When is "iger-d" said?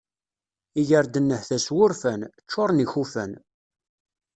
0.79-1.15